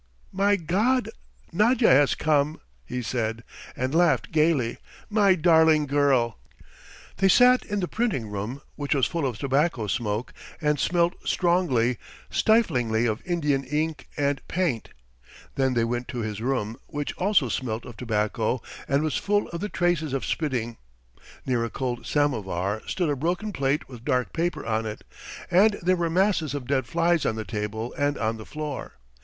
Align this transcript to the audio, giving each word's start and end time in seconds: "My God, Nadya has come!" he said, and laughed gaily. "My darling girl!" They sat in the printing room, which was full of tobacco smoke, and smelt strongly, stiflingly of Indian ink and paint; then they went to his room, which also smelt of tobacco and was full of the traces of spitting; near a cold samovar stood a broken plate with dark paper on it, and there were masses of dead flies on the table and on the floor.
"My 0.33 0.55
God, 0.55 1.09
Nadya 1.53 1.87
has 1.89 2.15
come!" 2.15 2.59
he 2.85 3.03
said, 3.03 3.43
and 3.75 3.93
laughed 3.93 4.31
gaily. 4.31 4.79
"My 5.11 5.35
darling 5.35 5.85
girl!" 5.85 6.39
They 7.17 7.27
sat 7.29 7.63
in 7.63 7.81
the 7.81 7.87
printing 7.87 8.27
room, 8.31 8.63
which 8.75 8.95
was 8.95 9.05
full 9.05 9.27
of 9.27 9.37
tobacco 9.37 9.85
smoke, 9.85 10.33
and 10.59 10.79
smelt 10.79 11.13
strongly, 11.29 11.99
stiflingly 12.31 13.05
of 13.05 13.21
Indian 13.27 13.63
ink 13.63 14.07
and 14.17 14.41
paint; 14.47 14.89
then 15.53 15.75
they 15.75 15.83
went 15.83 16.07
to 16.07 16.21
his 16.21 16.41
room, 16.41 16.77
which 16.87 17.13
also 17.17 17.47
smelt 17.47 17.85
of 17.85 17.95
tobacco 17.95 18.59
and 18.87 19.03
was 19.03 19.17
full 19.17 19.49
of 19.49 19.61
the 19.61 19.69
traces 19.69 20.13
of 20.13 20.25
spitting; 20.25 20.77
near 21.45 21.63
a 21.63 21.69
cold 21.69 22.07
samovar 22.07 22.81
stood 22.87 23.11
a 23.11 23.15
broken 23.15 23.53
plate 23.53 23.87
with 23.87 24.03
dark 24.03 24.33
paper 24.33 24.65
on 24.65 24.87
it, 24.87 25.03
and 25.51 25.77
there 25.83 25.95
were 25.95 26.09
masses 26.09 26.55
of 26.55 26.65
dead 26.65 26.87
flies 26.87 27.23
on 27.23 27.35
the 27.35 27.45
table 27.45 27.93
and 27.99 28.17
on 28.17 28.37
the 28.37 28.47
floor. 28.47 28.93